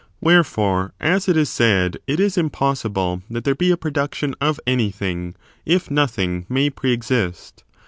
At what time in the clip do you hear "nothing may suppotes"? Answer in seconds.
5.91-6.71